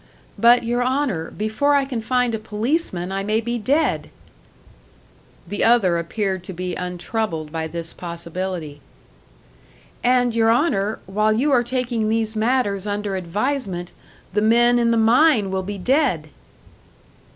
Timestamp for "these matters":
12.09-12.87